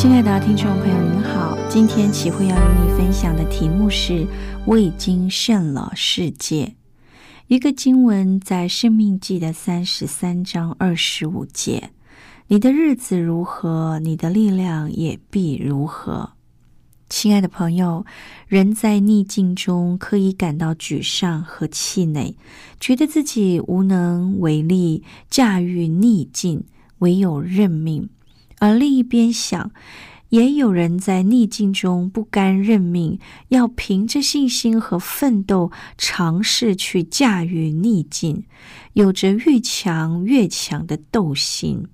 [0.00, 1.58] 亲爱的听众朋友，您好。
[1.68, 4.24] 今天启慧要与你分享的题目是
[4.64, 6.72] “我已经胜了世界”。
[7.48, 11.90] 一个经文在《生命记》的三十三章二十五节
[12.46, 16.30] ：“你的日子如何，你的力量也必如何。”
[17.10, 18.06] 亲爱的朋友，
[18.46, 22.36] 人在逆境中可以感到沮丧和气馁，
[22.78, 26.62] 觉得自己无能为力驾驭逆境，
[26.98, 28.08] 唯有认命。
[28.58, 29.70] 而另一边想，
[30.30, 38.44] 也有人在逆境中不甘认命，要凭着信心和奋斗尝试去驾驭逆境，
[38.92, 41.86] 有着愈强越强的斗心。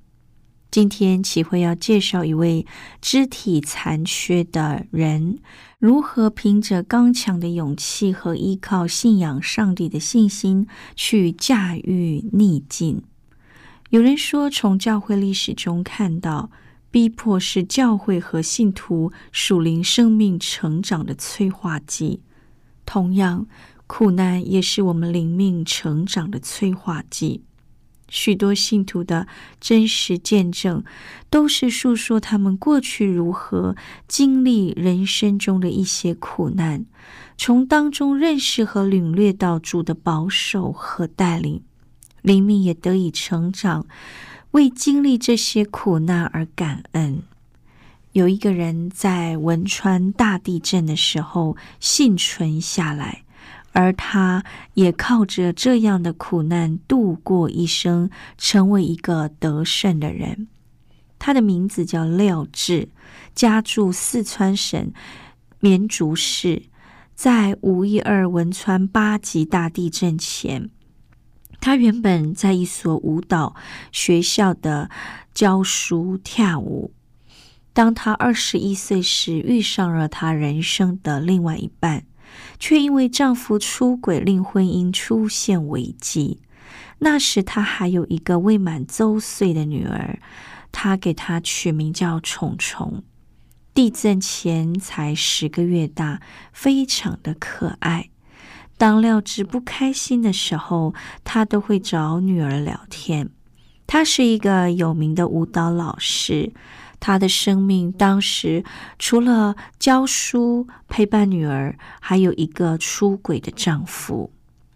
[0.71, 2.67] 今天启慧要介绍一位
[3.01, 5.39] 肢体残缺的人，
[5.79, 13.05] 如何凭着刚强的勇气和依靠信仰上帝的信心去驾驭逆境。
[13.95, 16.51] 有人说，从教会历史中看到，
[16.91, 22.21] 逼迫是教会和信徒属灵生命成长的催化剂。
[22.85, 23.47] 同样，
[23.87, 27.45] 苦难也是我们灵命成长的催化剂。
[28.09, 29.29] 许多信徒的
[29.61, 30.83] 真实见证，
[31.31, 33.77] 都是诉说他们过去如何
[34.09, 36.85] 经历人生中的一些苦难，
[37.39, 41.63] 从当中认识和领略到主的保守和带领。
[42.25, 43.87] 灵命也得以成长，
[44.53, 47.23] 为经历这些苦难而感恩。
[48.13, 53.25] 有一个人在汶川大地震的时候幸存下来，
[53.73, 54.43] 而他
[54.73, 58.09] 也靠着这样的苦难度过一生，
[58.39, 60.49] 成为一个得胜的人。
[61.19, 62.89] 他的名字叫廖志，
[63.35, 64.91] 家住四川省
[65.61, 66.63] 绵竹市。
[67.15, 70.71] 在五一二汶川八级大地震前。
[71.61, 73.55] 他原本在一所舞蹈
[73.93, 74.91] 学校的
[75.33, 76.93] 教书跳舞。
[77.73, 82.05] 当他二十一岁时，遇上了他人生的另外一半，
[82.59, 86.41] 却因为丈夫出轨令婚姻出现危机。
[87.01, 90.21] 那时他还有一个未满周岁的女儿，
[90.71, 93.03] 他给她取名叫虫虫。
[93.75, 96.23] 地震前才十个月大，
[96.53, 98.11] 非常的可爱。
[98.77, 103.31] 当廖智不开心的时候，他都会找女儿聊天。
[103.87, 106.53] 他是一个有名的舞蹈老师，
[106.99, 108.65] 他的生命当时
[108.99, 114.33] 除了教书、陪伴女儿，还有一个出轨的丈夫。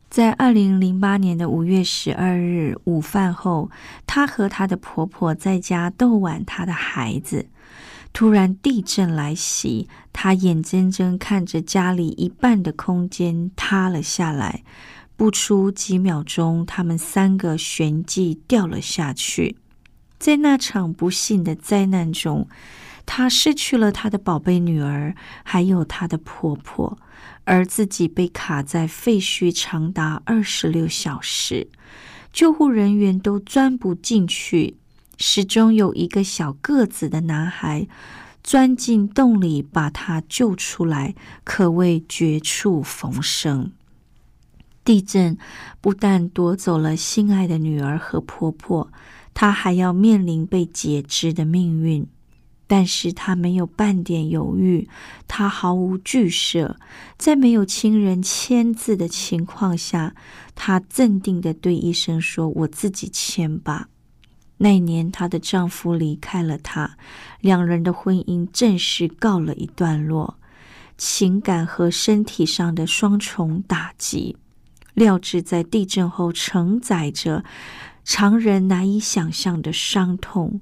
[0.09, 3.71] 在二零零八年的五月十二日午饭后，
[4.07, 7.49] 她和她的婆婆在家逗玩她的孩子。
[8.13, 14.65] 突然地震来袭，他眼睁睁看着家里一半的空间塌了下来。
[15.17, 19.57] 不出几秒钟，他们三个旋即掉了下去。
[20.19, 22.49] 在那场不幸的灾难中，
[23.05, 26.99] 她失去了她的宝贝女儿，还有她的婆婆，
[27.45, 31.69] 而自己被卡在废墟长达二十六小时，
[32.33, 34.77] 救护人员都钻不进去。
[35.19, 37.87] 始终有一个小个子的男孩
[38.43, 43.73] 钻进洞里，把他救出来，可谓绝处逢生。
[44.85, 45.37] 地震
[45.83, 48.91] 不但夺走了心爱的女儿和婆婆，
[49.35, 52.07] 他还要面临被截肢的命运。
[52.71, 54.89] 但是他没有半点犹豫，
[55.27, 56.77] 他毫无惧色，
[57.17, 60.15] 在没有亲人签字的情况下，
[60.55, 63.89] 他镇定的对医生说：“我自己签吧。”
[64.59, 66.97] 那年，她的丈夫离开了她，
[67.41, 70.37] 两人的婚姻正式告了一段落。
[70.97, 74.37] 情感和身体上的双重打击，
[74.95, 77.45] 廖智在地震后承载着
[78.05, 80.61] 常人难以想象的伤痛。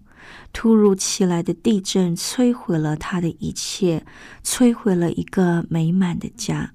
[0.52, 4.04] 突如其来的地震摧毁了他的一切，
[4.44, 6.72] 摧毁了一个美满的家。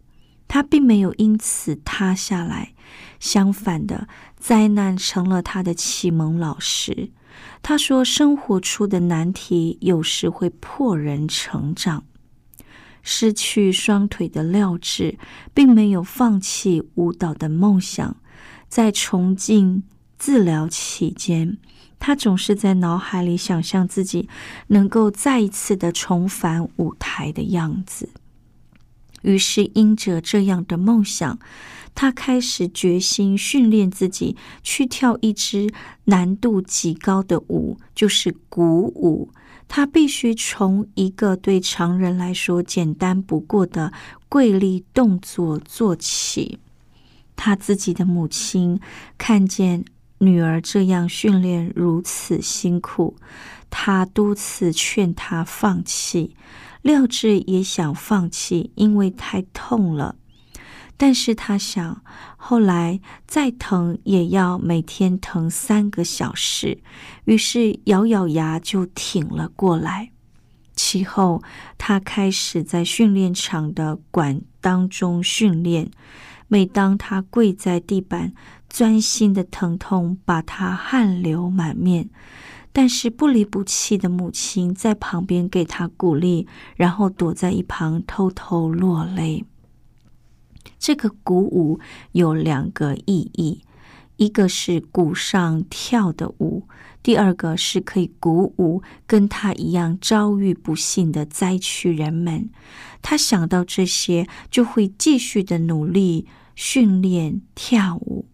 [0.48, 2.74] 他并没有因此塌下来，
[3.20, 4.08] 相反的，
[4.38, 7.12] 灾难成了他的启蒙老师。
[7.62, 12.04] 他说：“生活出的难题有时会迫人成长。”
[13.04, 15.18] 失去双腿的廖智，
[15.54, 18.18] 并没有放弃舞蹈的梦想，
[18.68, 19.84] 在重进
[20.20, 21.58] 治疗期间。
[21.98, 24.28] 他总是在脑海里想象自己
[24.68, 28.10] 能够再一次的重返舞台的样子。
[29.22, 31.38] 于是，因着这样的梦想，
[31.94, 35.70] 他开始决心训练自己去跳一支
[36.06, 39.30] 难度极高的舞，就是鼓舞。
[39.68, 43.94] 他必须从一个对常人来说简单不过的
[44.28, 46.60] 跪立动作做起。
[47.36, 48.80] 他自己的母亲
[49.18, 49.86] 看见。
[50.24, 53.16] 女儿这样训练如此辛苦，
[53.72, 56.36] 他多次劝她放弃。
[56.84, 60.16] 廖智也想放弃，因为太痛了。
[61.02, 62.04] 但是他想，
[62.38, 66.78] 后来再疼也要每天疼三个小时，
[67.26, 70.12] 于是咬咬牙就挺了过来。
[70.76, 71.42] 其后，
[71.80, 75.90] 他开始在训练场的馆当中训练。
[76.48, 78.34] 每当他跪在地板，
[78.70, 82.12] 钻心的疼痛把他汗流满面，
[82.72, 86.46] 但是不离不弃的母亲在旁边给他鼓励，
[86.76, 89.44] 然后躲在一旁偷偷落泪。
[90.80, 91.80] 这个鼓舞
[92.12, 93.62] 有两个意义：
[94.18, 96.68] 一个是鼓上跳的舞，
[97.04, 102.50] 第二个是可以鼓舞跟他一样遭遇不幸的灾区人们。
[103.02, 106.28] 他想到这些，就会继续的努力。
[106.54, 108.26] 训练跳舞，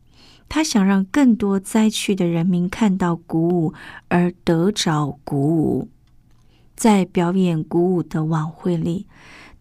[0.50, 3.74] 他想让更多灾区的人民看到鼓舞
[4.09, 5.88] 而得着鼓舞。
[6.75, 9.06] 在表演鼓舞的晚会里，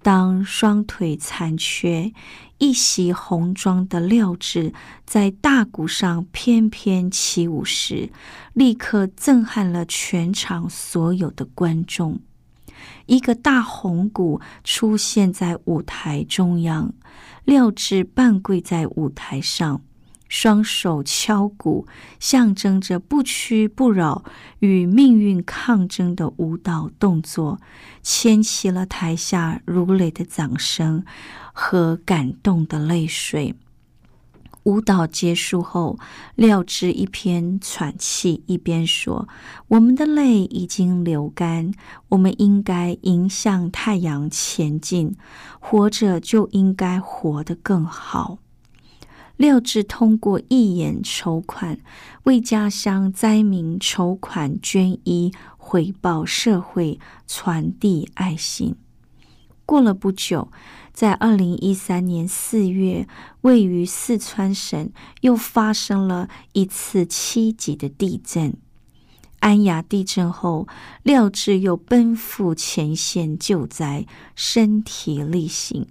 [0.07, 2.13] 当双腿残缺、
[2.59, 4.73] 一袭红装的廖智
[5.05, 8.11] 在大鼓上翩翩起舞时，
[8.53, 12.21] 立刻震撼了全场所有的观众。
[13.07, 16.95] 一个大红鼓出现在舞台中央。
[17.45, 19.83] 廖智半跪在舞台上，
[20.29, 21.87] 双手敲鼓，
[22.19, 24.25] 象征着不屈不挠
[24.59, 27.61] 与命运抗争的舞蹈动作，
[28.03, 31.05] 牵起了台下如雷的掌声
[31.53, 33.55] 和感动的泪水。
[34.65, 35.97] 舞蹈结束后，
[36.35, 39.29] 廖智一边喘气一边说
[39.69, 41.73] ：“我们的泪已经流干，
[42.09, 45.15] 我们应该迎向太阳前进。
[45.61, 48.39] 活着就应该活得更好。”
[49.37, 51.79] 廖智通过义演筹款，
[52.25, 58.75] 为家乡灾民筹款捐衣，回报社会，传递爱心。
[59.65, 60.49] 过了不久。
[60.93, 63.07] 在二零一三年四月，
[63.43, 64.91] 位于四川省
[65.21, 68.57] 又发生了一次七级的地震。
[69.41, 70.67] 安雅地震后，
[71.03, 75.87] 廖智又奔赴前线救灾，身体力行。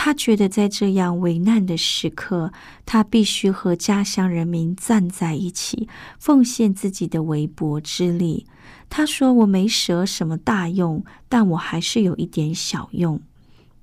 [0.00, 2.52] 他觉得在这样危难的时刻，
[2.86, 5.88] 他必须和家乡人民站在一起，
[6.20, 8.46] 奉献自己的微薄之力。
[8.88, 13.20] 他说：“我没舍什么大用，但我还是有一点小用。”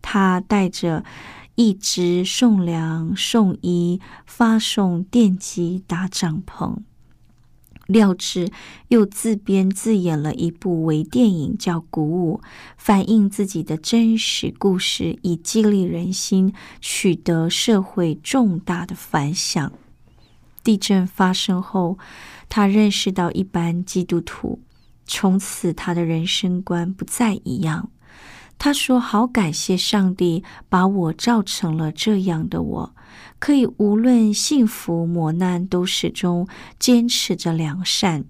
[0.01, 1.03] 他带着
[1.55, 6.77] 一直送粮、送衣、发送电机、搭帐篷。
[7.87, 8.51] 廖智
[8.87, 12.41] 又自编自演了一部微电影，叫《鼓舞》，
[12.77, 19.71] 反映自己的真实故事，以激励人心，取得社会重大的反响。
[20.63, 21.99] 地震发生后，
[22.49, 24.59] 他认识到一般基督徒，
[25.05, 27.91] 从此他的人生观不再一样。
[28.57, 32.95] 他说：“好感谢上帝把我造成了这样的我，
[33.37, 36.47] 可以无论幸福磨难都始终
[36.79, 38.25] 坚持着良善。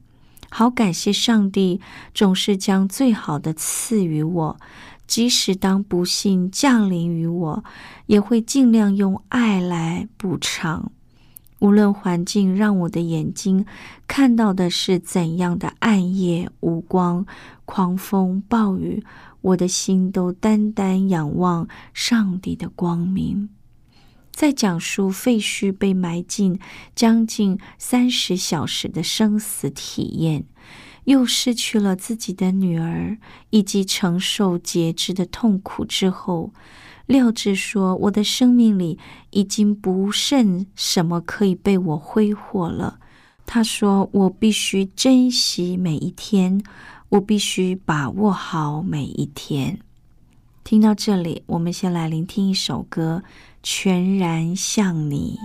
[0.50, 1.80] 好感谢上帝
[2.14, 4.58] 总是将最好的赐予我，
[5.08, 7.64] 即使当不幸降临于我，
[8.08, 10.92] 也会尽量用爱来补偿。
[11.60, 13.66] 无论环境让我的眼睛
[14.08, 17.26] 看到的是怎样的暗夜无光、
[17.64, 19.02] 狂风暴雨。”
[19.46, 23.50] 我的心都单单仰望上帝的光明，
[24.32, 26.60] 在讲述废墟被埋进
[26.96, 30.46] 将近三十小时的生死体验，
[31.04, 33.20] 又失去了自己的女儿，
[33.52, 36.52] 以及承受截肢的痛苦之后，
[37.06, 38.98] 廖智说：“我的生命里
[39.30, 43.00] 已经不剩什么可以被我挥霍了，
[43.46, 46.64] 他说：“我必须珍惜每一天，
[47.10, 49.80] 我必须把握好每一天。”
[50.64, 53.22] 听到这里，我们先来聆听一首歌，
[53.62, 55.38] 《全然像你》。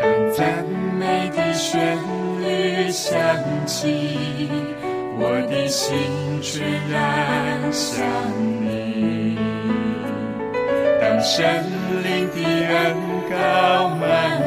[0.00, 0.64] 当赞
[0.98, 1.98] 美的旋
[2.40, 3.14] 律响
[3.66, 4.48] 起，
[5.18, 5.94] 我的心
[6.42, 8.04] 全然像
[8.62, 9.36] 你。
[11.00, 11.64] 当神
[12.02, 12.96] 灵的恩
[13.30, 14.40] 高满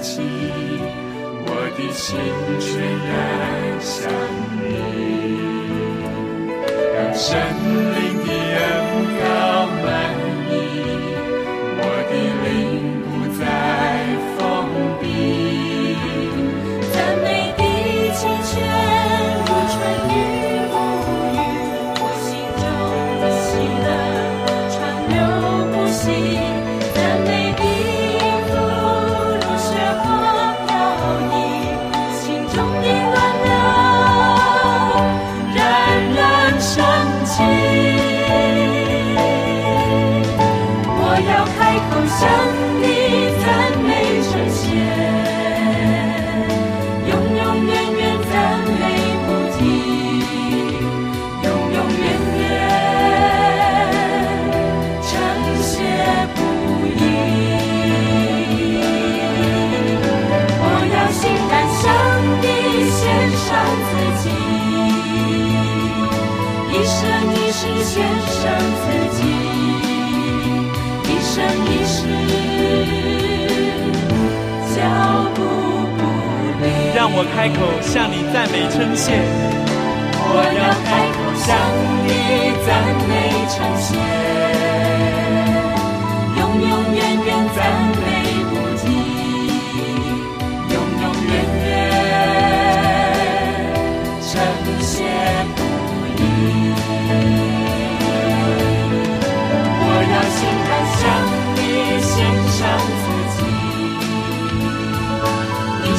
[0.00, 0.22] 起，
[1.48, 2.18] 我的心
[2.60, 2.66] 全
[3.06, 4.10] 然向
[4.60, 4.64] 你。
[6.94, 7.36] 让神
[78.56, 79.65] 美称谢。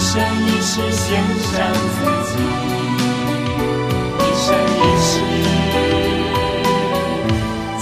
[0.10, 2.32] 生一世献上自己。
[4.18, 4.48] 一生
[4.78, 5.12] 一世，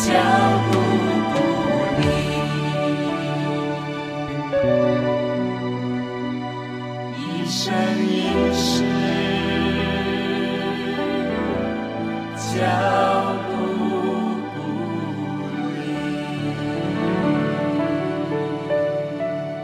[0.01, 0.09] 脚
[0.65, 0.73] 步
[1.31, 1.35] 不
[2.01, 2.03] 离。
[7.21, 7.61] 一生
[8.07, 8.09] 一
[8.55, 8.65] 世，
[12.35, 12.43] 脚
[13.45, 13.53] 步
[14.49, 14.57] 不
[15.75, 15.77] 离。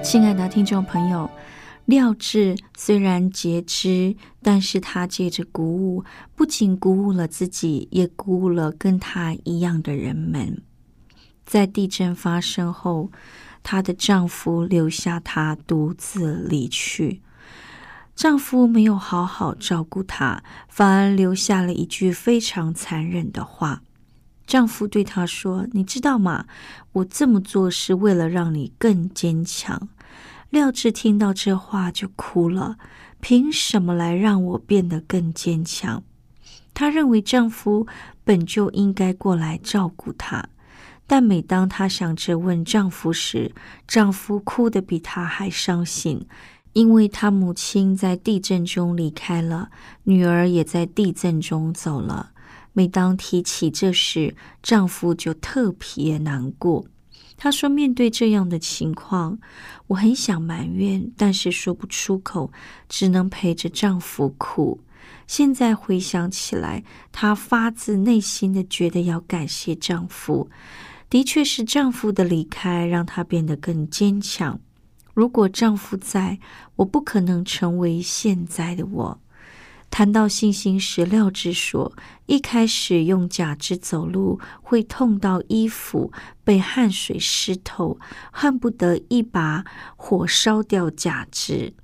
[0.04, 1.28] 亲爱的听众朋友，
[1.92, 6.06] 廖智虽然截肢，但是他借着鼓舞，
[6.38, 10.62] 不仅鼓舞了自己，也鼓舞了跟他一样的人们。
[11.46, 13.12] 在地震发生后，
[13.62, 17.22] 她的丈夫留下她独自离去。
[18.16, 23.82] 丈夫没有好好照顾她，反而留下了一句非常残忍的话。
[24.48, 26.46] 丈夫对她说：“你知道吗？
[26.94, 29.90] 我这么做是为了让你更坚强。”
[30.52, 32.78] 廖智听到这话就哭了。
[33.22, 36.04] 凭什么来让我变得更坚强？
[36.74, 37.88] 她认为丈夫
[38.24, 40.50] 本就应该过来照顾她，
[41.08, 43.54] 但每当她想着问丈夫时，
[43.88, 46.26] 丈夫哭得比她还伤心，
[46.74, 49.70] 因为她母亲在地震中离开了，
[50.04, 52.32] 女儿也在地震中走了。
[52.74, 56.86] 每当提起这事，丈夫就特别难过。
[57.44, 59.40] 她说：“面对这样的情况，
[59.88, 62.52] 我很想埋怨，但是说不出口，
[62.88, 64.80] 只能陪着丈夫哭。
[65.26, 70.52] 现在回想起来，她发自内心的觉得要感谢丈夫。
[71.10, 74.60] 的确是丈夫的离开让她变得更坚强。
[75.16, 76.38] 如果丈夫在，
[76.76, 79.21] 我不可能成为现在的我。”
[80.02, 81.94] 谈到信心时，廖智说
[82.26, 86.12] ：“一开始用假肢走路会痛到衣服
[86.44, 88.00] 被汗水湿透，
[88.32, 89.64] 恨不得一把
[89.96, 91.76] 火烧掉假肢。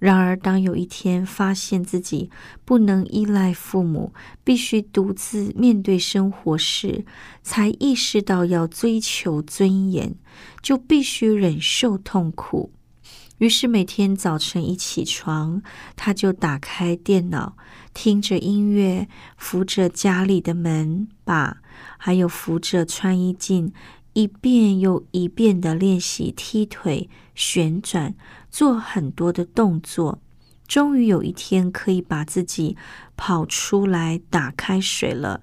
[0.00, 2.28] 然而，当有一天发现自己
[2.64, 7.04] 不能依赖父母，必须独自面对生活时，
[7.44, 10.16] 才意识到要追求尊严，
[10.60, 12.72] 就必须忍受痛苦。”
[13.42, 15.62] 于是每天早晨一起床，
[15.96, 17.56] 他就打开电脑，
[17.92, 21.56] 听着音乐，扶着家里的门把，
[21.98, 23.72] 还有扶着穿衣镜，
[24.12, 28.14] 一遍又一遍的练习踢腿、旋转，
[28.48, 30.20] 做很多的动作。
[30.68, 32.76] 终于有一天，可以把自己
[33.16, 35.40] 跑出来打开水了。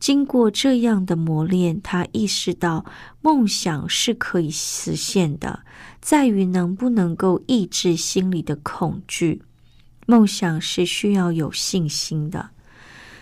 [0.00, 2.86] 经过这样的磨练，他意识到
[3.20, 5.60] 梦想是可以实现的。
[6.00, 9.42] 在于能不能够抑制心里的恐惧。
[10.06, 12.50] 梦想是需要有信心的。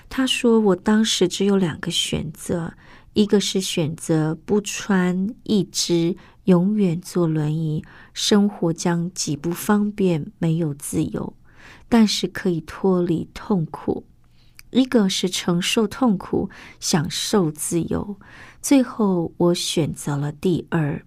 [0.08, 2.73] 他说：“我当时只有两个选择，
[3.12, 11.35] 一个是选择不穿一只，永远坐轮椅，生活将极不方便，没有自由，
[11.90, 14.04] 但是可以脱离痛苦；
[14.70, 18.16] 一个是承受痛苦，享受自由。
[18.60, 21.02] 最后，我选择了第二。”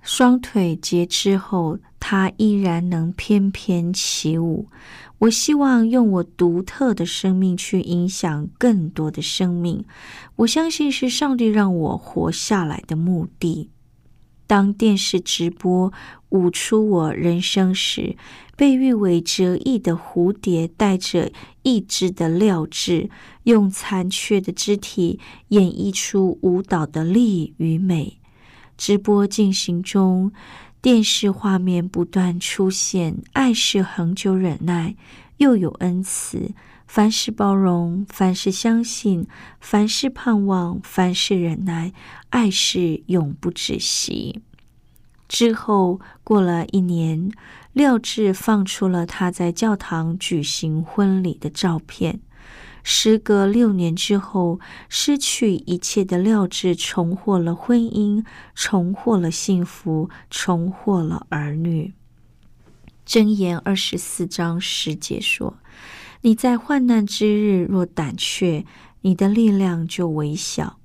[0.00, 4.68] 双腿截肢后，他依然能翩翩起舞。
[5.18, 9.84] 我希望用我独特的生命去影响更多的生命。
[10.36, 13.70] 我相信是上帝让我活下来的目的。
[14.46, 15.92] 当电视直播
[16.30, 18.16] 舞出我人生时，
[18.58, 21.30] 被誉为折翼的蝴蝶，带着
[21.62, 23.08] 意志的料质，
[23.44, 28.18] 用残缺的肢体演绎出舞蹈的力与美。
[28.76, 30.32] 直播进行中，
[30.82, 33.18] 电视画面不断出现。
[33.32, 34.96] 爱是恒久忍耐，
[35.36, 36.52] 又有恩慈；
[36.88, 39.28] 凡事包容，凡事相信，
[39.60, 41.92] 凡事盼望，凡事忍耐。
[42.30, 44.40] 爱是永不止息。
[45.28, 47.30] 之后过了一年，
[47.78, 52.18] 廖智放出了他在教堂举行婚礼的照片。
[52.82, 61.94] 时隔六年之后，失去一切的廖智重获了婚姻，重获了幸福，重获了儿女。
[63.06, 65.58] 箴言二十四章十节说
[66.22, 68.66] ：“你在患难之日若胆怯，
[69.02, 70.80] 你的力量就微小。”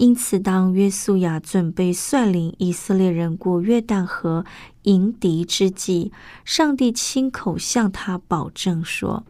[0.00, 4.46] 因此，当约书亚准备率领以色列人过约旦河
[4.84, 6.10] 迎敌之际，
[6.42, 9.26] 上帝亲口向他保证说。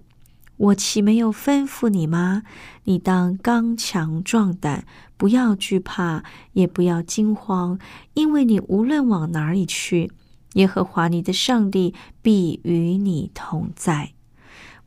[0.57, 2.45] 我岂没有吩咐你吗？
[2.85, 7.81] 你当刚强壮胆，不要惧怕，也不要惊慌，
[8.15, 10.13] 因为你无论往哪里去，
[10.53, 14.13] 耶和华你的上帝必与你同在。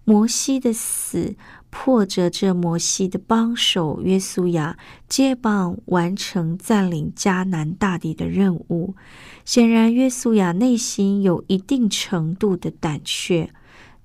[0.06, 1.36] 摩西的死，
[1.76, 4.78] 迫着这摩西的帮手约书亚
[5.10, 8.96] 接棒完成占领迦南大地的任务。
[9.44, 13.50] 显然，约书亚内心有一定程度的胆怯。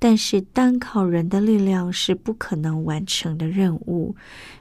[0.01, 4.15] 但是单靠人的力量是不可能完成的任务。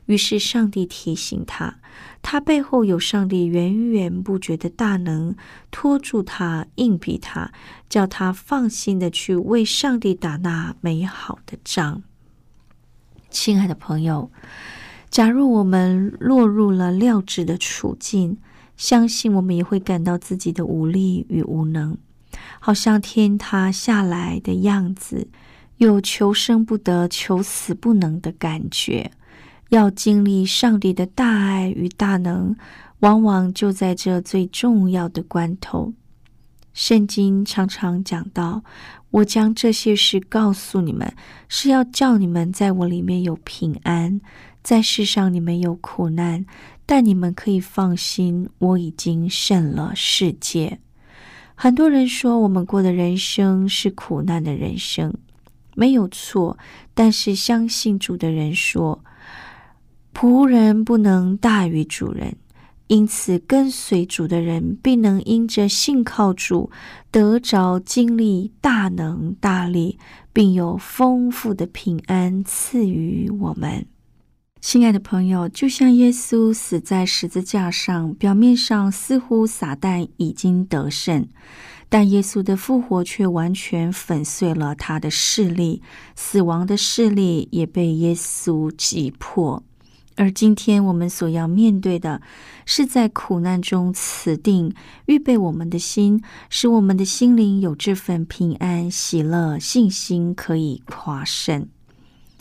[0.08, 1.76] 于是上帝提醒他，
[2.24, 5.36] 他背后有上帝源源不绝的大能
[5.70, 7.52] 托住他、硬逼他，
[7.88, 12.02] 叫他放心的去为上帝打那美好的仗。
[13.40, 14.32] 亲爱的朋友，
[15.12, 18.40] 假如我们落入了料智的处境，
[18.76, 21.96] 相信我们也会感到自己的无力与无能。
[22.60, 25.28] 好像天塌下来的样子，
[25.78, 29.12] 有求生不得、求死不能的感觉。
[29.70, 32.56] 要经历上帝的大爱与大能，
[33.02, 35.94] 往往就在这最重要的关头。
[36.74, 38.64] 圣经常常讲到
[39.18, 41.12] ：“我将这些事告诉你们，
[41.50, 44.22] 是要叫你们在我里面有平安。
[44.62, 46.46] 在世上你们有苦难，
[46.86, 50.80] 但你们可以放心，我已经胜了世界。”
[51.56, 55.12] 很多人说我们过的人生是苦难的人生，
[55.74, 56.56] 没有错。
[56.94, 59.04] 但是相信主的人说，
[60.14, 62.36] 仆人不能大于主人，
[62.88, 66.72] 因此跟随主的人必能因着信靠主，
[67.12, 70.00] 得着经历大能大力，
[70.32, 73.86] 并有丰富的平安赐予我们。
[74.62, 81.28] 亲爱的朋友，就像耶稣死在十字架上，表面上似乎撒旦已经得胜，
[81.90, 85.82] 但耶稣的复活却完全粉碎了他的势力，
[86.16, 89.64] 死亡的势力也被耶稣击破。
[90.18, 92.22] 而今天我们所要面对的，
[92.66, 94.74] 是在苦难中此定
[95.06, 101.68] 预备我们的心，使我们的心灵有这份平安、喜乐、信心，可以夸胜。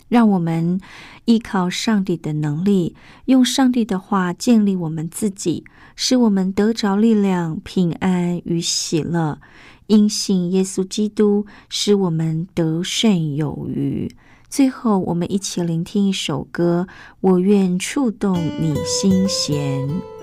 [0.09, 0.79] 让我们
[1.25, 5.63] 依靠上帝的能力，用上帝的话建立我们自己，
[5.95, 9.39] 使我们得着力量、平安与喜乐。
[9.87, 14.09] 因信耶稣基督，使我们得胜有余。
[14.49, 16.87] 最后，我们一起聆听一首歌：
[17.19, 20.16] 我愿触动你心弦。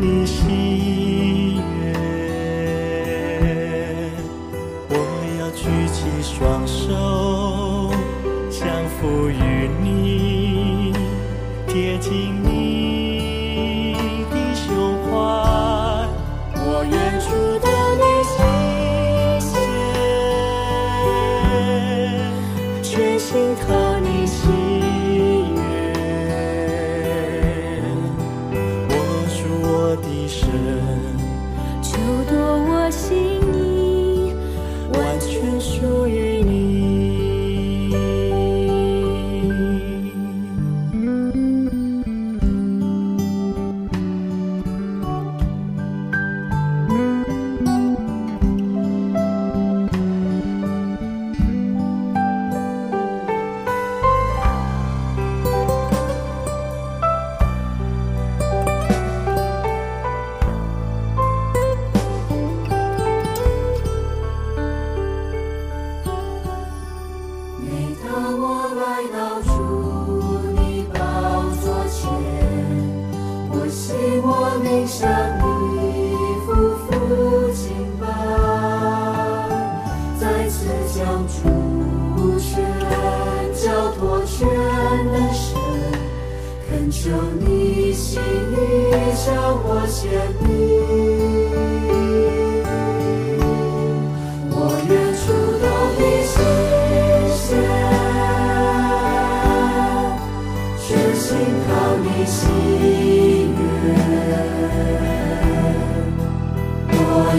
[0.00, 1.92] 你喜悦。
[4.88, 4.94] 我
[5.38, 6.88] 要举起双手，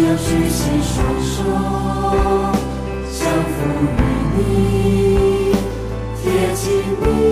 [0.03, 1.43] 要举起双手，
[3.11, 3.55] 降服
[3.97, 3.99] 于
[4.35, 4.39] 你，
[6.17, 6.23] 贴
[6.55, 6.63] 近
[6.99, 7.30] 你。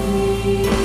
[0.00, 0.79] 于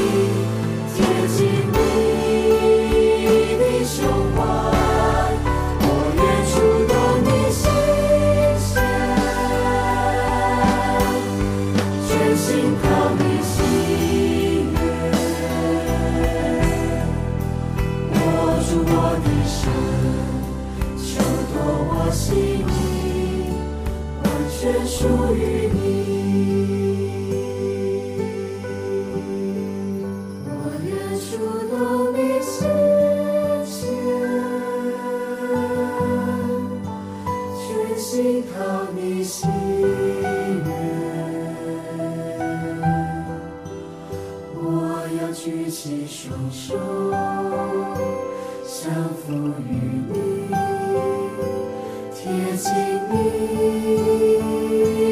[53.12, 53.16] 你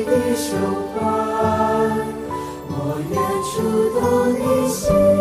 [0.06, 0.50] 的胸
[0.94, 0.96] 怀
[2.70, 2.74] 我
[3.12, 3.54] 愿触
[4.00, 4.02] 动
[4.34, 5.13] 你心。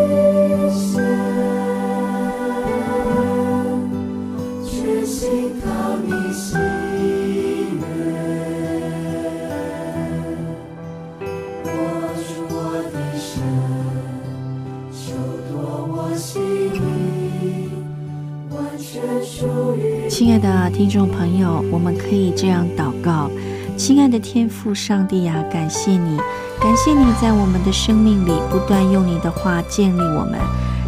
[20.83, 23.31] 听众朋友，我们可以这样祷告：
[23.77, 26.17] 亲爱的天父上帝呀、感谢你，
[26.59, 30.37] 感谢你在我们的生命里不断用你的话建立我们，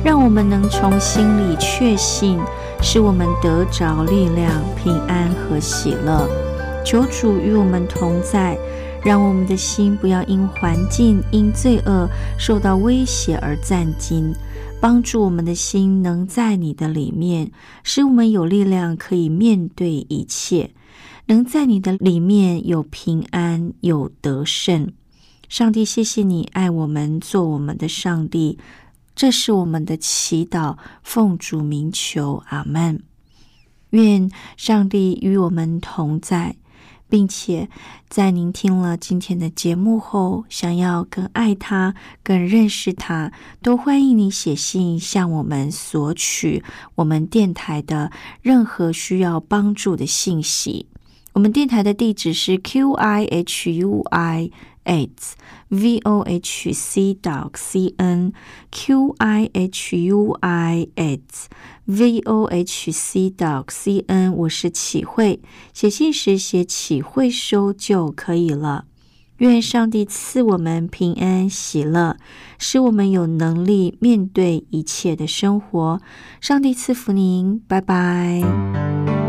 [0.03, 2.38] 让我们能从心里确信，
[2.81, 6.27] 使我们得着力量、平安和喜乐。
[6.84, 8.58] 求主与我们同在，
[9.01, 12.05] 让我们的心不要因环境、因罪恶
[12.38, 14.36] 受到威胁而战惊。
[14.81, 17.51] 帮助我们的心能在你的里面，
[17.83, 20.71] 使我们有力量可以面对一切，
[21.25, 24.91] 能在你的里面有平安，有得胜。
[25.49, 28.59] 上帝，谢谢你爱我们，做我们的上帝，
[29.15, 33.01] 这是我们的祈祷，奉主名求，阿门。
[33.91, 36.55] 愿上帝与我们同在。
[37.15, 37.69] 并且
[38.10, 46.62] 在您听了今天的节目后，想要更爱他、更认识他，都欢迎你写信向我们索取
[46.95, 50.88] 我们电台的任何需要帮助的信息。
[51.32, 54.51] 我们电台的地址是 q i h u i
[54.84, 55.10] at
[55.69, 58.34] v o h c dot c n
[58.71, 61.19] q i h u i at
[61.86, 64.36] v o h c dot c n。
[64.36, 65.39] 我是启慧，
[65.74, 68.86] 写信时写启慧收就可以了。
[69.38, 72.15] 愿上帝赐我们平安喜乐，
[72.58, 76.00] 使我们有能力面对一切的生活。
[76.39, 79.24] 上帝赐福您，拜拜。